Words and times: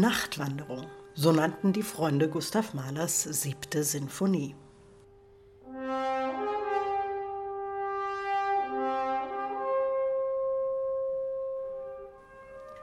Nachtwanderung, 0.00 0.86
so 1.14 1.32
nannten 1.32 1.72
die 1.72 1.82
Freunde 1.82 2.28
Gustav 2.28 2.74
Mahlers 2.74 3.22
siebte 3.22 3.82
Sinfonie. 3.82 4.54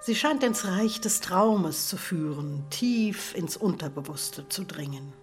Sie 0.01 0.15
scheint 0.15 0.43
ins 0.43 0.65
Reich 0.65 0.99
des 1.01 1.21
Traumes 1.21 1.87
zu 1.87 1.97
führen, 1.97 2.65
tief 2.71 3.35
ins 3.35 3.57
Unterbewusste 3.57 4.49
zu 4.49 4.65
dringen. 4.65 5.13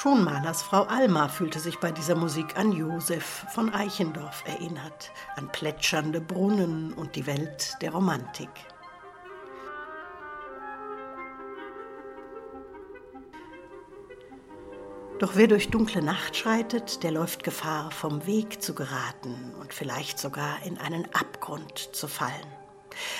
Schon 0.00 0.24
Malers 0.24 0.62
Frau 0.62 0.84
Alma 0.84 1.28
fühlte 1.28 1.60
sich 1.60 1.78
bei 1.78 1.92
dieser 1.92 2.14
Musik 2.14 2.56
an 2.56 2.72
Josef 2.72 3.44
von 3.52 3.74
Eichendorff 3.74 4.42
erinnert, 4.46 5.12
an 5.36 5.52
plätschernde 5.52 6.22
Brunnen 6.22 6.94
und 6.94 7.16
die 7.16 7.26
Welt 7.26 7.76
der 7.82 7.90
Romantik. 7.90 8.48
Doch 15.18 15.32
wer 15.34 15.48
durch 15.48 15.68
dunkle 15.68 16.00
Nacht 16.00 16.34
schreitet, 16.34 17.02
der 17.02 17.10
läuft 17.10 17.44
Gefahr, 17.44 17.90
vom 17.90 18.26
Weg 18.26 18.62
zu 18.62 18.74
geraten 18.74 19.52
und 19.60 19.74
vielleicht 19.74 20.18
sogar 20.18 20.62
in 20.64 20.78
einen 20.78 21.12
Abgrund 21.12 21.90
zu 21.92 22.08
fallen. 22.08 22.32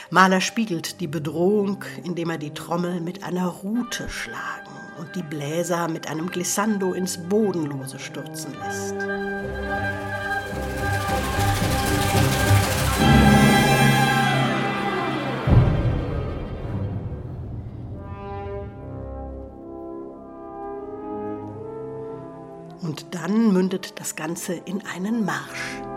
Mahler 0.09 0.41
spiegelt 0.41 1.03
die 1.03 1.09
Bedrohung, 1.09 1.85
indem 2.05 2.31
er 2.31 2.39
die 2.39 2.55
Trommel 2.55 3.03
mit 3.03 3.23
einer 3.23 3.49
Rute 3.49 4.09
schlagen 4.09 4.90
und 5.01 5.17
die 5.17 5.23
Bläser 5.23 5.89
mit 5.89 6.09
einem 6.09 6.29
Glissando 6.29 6.93
ins 6.93 7.17
Bodenlose 7.17 7.99
stürzen 7.99 8.55
lässt. 8.63 8.95
Und 22.83 23.15
dann 23.15 23.53
mündet 23.53 23.99
das 23.99 24.17
Ganze 24.17 24.55
in 24.55 24.83
einen 24.87 25.25
Marsch. 25.25 25.90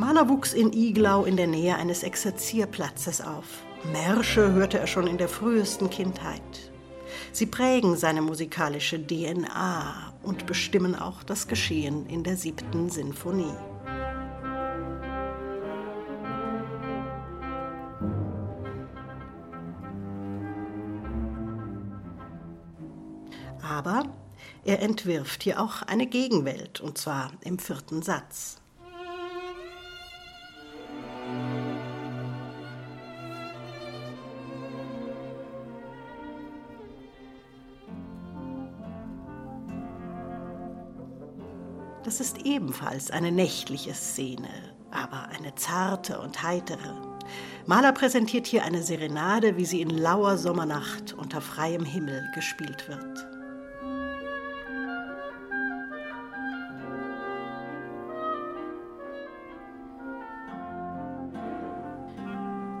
Mahler 0.00 0.30
wuchs 0.30 0.54
in 0.54 0.72
Iglau 0.72 1.26
in 1.26 1.36
der 1.36 1.46
Nähe 1.46 1.76
eines 1.76 2.04
Exerzierplatzes 2.04 3.20
auf. 3.20 3.44
Märsche 3.92 4.52
hörte 4.52 4.78
er 4.78 4.86
schon 4.86 5.06
in 5.06 5.18
der 5.18 5.28
frühesten 5.28 5.90
Kindheit. 5.90 6.72
Sie 7.32 7.44
prägen 7.44 7.98
seine 7.98 8.22
musikalische 8.22 8.98
DNA 8.98 10.14
und 10.22 10.46
bestimmen 10.46 10.94
auch 10.94 11.22
das 11.22 11.48
Geschehen 11.48 12.06
in 12.06 12.24
der 12.24 12.38
siebten 12.38 12.88
Sinfonie. 12.88 13.52
Aber 23.62 24.04
er 24.64 24.80
entwirft 24.80 25.42
hier 25.42 25.60
auch 25.60 25.82
eine 25.82 26.06
Gegenwelt, 26.06 26.80
und 26.80 26.96
zwar 26.96 27.32
im 27.42 27.58
vierten 27.58 28.00
Satz. 28.00 28.59
Das 42.02 42.18
ist 42.18 42.46
ebenfalls 42.46 43.10
eine 43.10 43.30
nächtliche 43.30 43.92
Szene, 43.92 44.48
aber 44.90 45.28
eine 45.28 45.54
zarte 45.54 46.18
und 46.18 46.42
heitere. 46.42 46.96
Mahler 47.66 47.92
präsentiert 47.92 48.46
hier 48.46 48.64
eine 48.64 48.82
Serenade, 48.82 49.58
wie 49.58 49.66
sie 49.66 49.82
in 49.82 49.90
lauer 49.90 50.38
Sommernacht 50.38 51.12
unter 51.12 51.42
freiem 51.42 51.84
Himmel 51.84 52.22
gespielt 52.34 52.88
wird. 52.88 53.26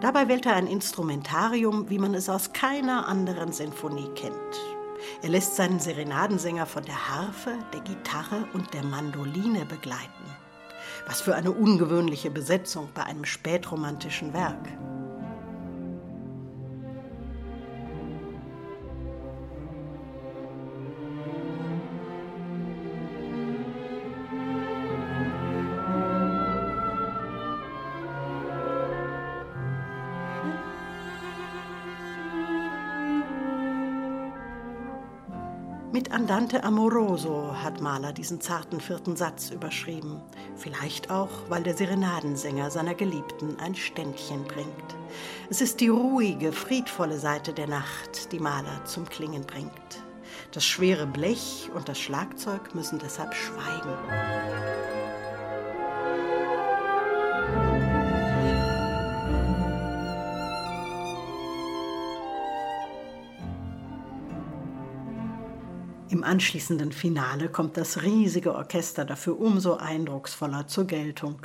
Dabei 0.00 0.28
wählt 0.28 0.46
er 0.46 0.54
ein 0.54 0.66
Instrumentarium, 0.66 1.90
wie 1.90 1.98
man 1.98 2.14
es 2.14 2.30
aus 2.30 2.54
keiner 2.54 3.06
anderen 3.06 3.52
Sinfonie 3.52 4.08
kennt. 4.14 4.79
Er 5.22 5.28
lässt 5.28 5.56
seinen 5.56 5.80
Serenadensänger 5.80 6.66
von 6.66 6.84
der 6.84 7.08
Harfe, 7.08 7.58
der 7.72 7.80
Gitarre 7.80 8.46
und 8.52 8.72
der 8.74 8.84
Mandoline 8.84 9.64
begleiten. 9.64 10.24
Was 11.06 11.20
für 11.20 11.34
eine 11.34 11.50
ungewöhnliche 11.50 12.30
Besetzung 12.30 12.88
bei 12.94 13.04
einem 13.04 13.24
spätromantischen 13.24 14.32
Werk. 14.32 14.68
Mit 35.92 36.12
Andante 36.12 36.62
Amoroso 36.62 37.52
hat 37.52 37.80
Mahler 37.80 38.12
diesen 38.12 38.40
zarten 38.40 38.80
vierten 38.80 39.16
Satz 39.16 39.50
überschrieben. 39.50 40.22
Vielleicht 40.54 41.10
auch, 41.10 41.30
weil 41.48 41.64
der 41.64 41.74
Serenadensänger 41.74 42.70
seiner 42.70 42.94
Geliebten 42.94 43.58
ein 43.58 43.74
Ständchen 43.74 44.44
bringt. 44.44 44.68
Es 45.50 45.60
ist 45.60 45.80
die 45.80 45.88
ruhige, 45.88 46.52
friedvolle 46.52 47.18
Seite 47.18 47.52
der 47.52 47.66
Nacht, 47.66 48.30
die 48.30 48.38
Mahler 48.38 48.84
zum 48.84 49.08
Klingen 49.08 49.42
bringt. 49.42 50.04
Das 50.52 50.64
schwere 50.64 51.08
Blech 51.08 51.68
und 51.74 51.88
das 51.88 51.98
Schlagzeug 51.98 52.72
müssen 52.72 53.00
deshalb 53.00 53.34
schweigen. 53.34 54.79
Im 66.10 66.24
anschließenden 66.24 66.90
Finale 66.90 67.48
kommt 67.48 67.76
das 67.76 68.02
riesige 68.02 68.56
Orchester 68.56 69.04
dafür 69.04 69.38
umso 69.38 69.76
eindrucksvoller 69.76 70.66
zur 70.66 70.84
Geltung. 70.84 71.36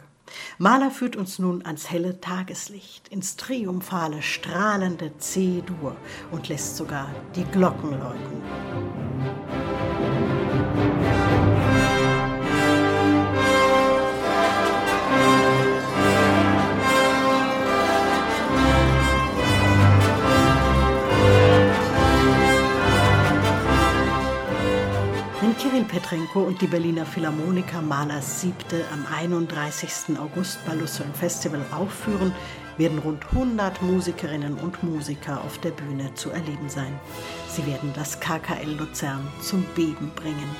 Mahler 0.58 0.90
führt 0.90 1.16
uns 1.16 1.38
nun 1.38 1.64
ans 1.64 1.92
helle 1.92 2.20
Tageslicht, 2.20 3.08
ins 3.10 3.36
triumphale, 3.36 4.24
strahlende 4.24 5.16
C-Dur 5.20 5.96
und 6.32 6.50
lässt 6.50 6.78
sogar 6.78 7.10
die 7.36 7.46
Glocken 7.46 7.92
läuten. 7.92 8.95
Kirill 25.76 25.90
Petrenko 25.90 26.40
und 26.40 26.62
die 26.62 26.68
Berliner 26.68 27.06
Philharmoniker 27.06 27.82
Mahlers 27.82 28.40
Siebte 28.40 28.86
am 28.94 29.06
31. 29.14 30.18
August 30.18 30.66
bei 30.66 30.74
Lucerne 30.74 31.14
Festival 31.14 31.60
aufführen, 31.70 32.32
werden 32.78 32.98
rund 33.00 33.26
100 33.34 33.82
Musikerinnen 33.82 34.54
und 34.54 34.82
Musiker 34.84 35.42
auf 35.44 35.58
der 35.58 35.72
Bühne 35.72 36.14
zu 36.14 36.30
erleben 36.30 36.70
sein. 36.70 36.98
Sie 37.50 37.66
werden 37.68 37.92
das 37.94 38.18
KKL 38.22 38.72
Luzern 38.78 39.28
zum 39.42 39.64
Beben 39.76 40.14
bringen. 40.16 40.56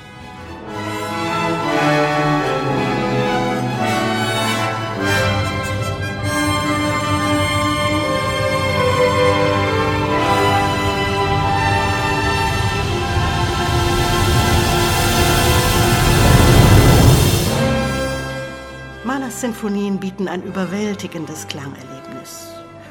Sinfonien 19.40 19.98
bieten 20.00 20.28
ein 20.28 20.42
überwältigendes 20.42 21.46
Klangerlebnis. 21.46 22.48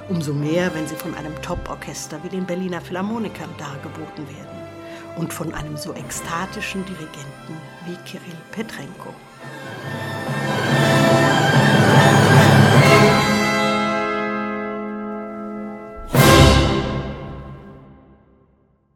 Umso 0.09 0.31
mehr, 0.31 0.71
wenn 0.75 0.87
sie 0.87 0.95
von 0.95 1.15
einem 1.15 1.33
Top-Orchester 1.41 2.23
wie 2.23 2.29
den 2.29 2.45
Berliner 2.45 2.81
Philharmonikern 2.81 3.49
dargeboten 3.57 4.27
werden. 4.27 4.65
und 5.17 5.33
von 5.33 5.53
einem 5.53 5.77
so 5.77 5.93
ekstatischen 5.93 6.85
Dirigenten 6.85 7.57
wie 7.85 7.95
Kirill 8.05 8.37
Petrenko. 8.51 9.13